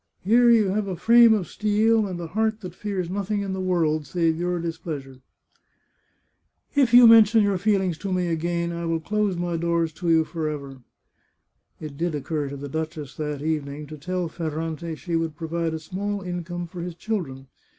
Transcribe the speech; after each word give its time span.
Here 0.25 0.49
you 0.49 0.69
have 0.69 0.87
a 0.87 0.95
frame 0.95 1.31
of 1.35 1.47
steel 1.47 2.07
and 2.07 2.19
a 2.19 2.25
heart 2.25 2.61
that 2.61 2.73
fears 2.73 3.07
nothing 3.07 3.41
in 3.41 3.53
the 3.53 3.61
world 3.61 4.07
save 4.07 4.39
your 4.39 4.59
displeasure!"" 4.59 5.19
If 6.83 6.91
you 6.91 7.05
mention 7.05 7.43
your 7.43 7.59
feelings 7.59 7.99
to 7.99 8.11
me 8.11 8.25
again, 8.25 8.71
I 8.71 8.85
will 8.87 8.99
close 8.99 9.37
my 9.37 9.57
doors 9.57 9.93
to 9.93 10.09
you 10.09 10.23
forever." 10.23 10.79
It 11.79 11.97
did 11.97 12.15
occur 12.15 12.49
to 12.49 12.57
the 12.57 12.67
duchess, 12.67 13.13
that 13.17 13.43
evening, 13.43 13.85
to 13.85 13.97
tell 13.99 14.27
Fer 14.27 14.49
391 14.49 14.49
The 14.49 14.49
Chartreuse 14.49 14.49
of 14.49 14.55
Parma 14.55 14.65
rante 14.65 14.97
she 14.97 15.15
would 15.15 15.37
provide 15.37 15.73
a 15.75 15.79
small 15.79 16.21
income 16.23 16.65
for 16.65 16.81
his 16.81 16.95
children. 16.95 17.47